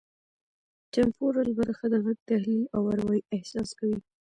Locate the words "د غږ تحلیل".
1.89-2.63